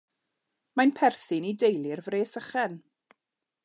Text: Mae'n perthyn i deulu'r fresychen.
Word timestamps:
Mae'n 0.79 0.93
perthyn 1.01 1.47
i 1.51 1.53
deulu'r 1.65 2.05
fresychen. 2.09 2.83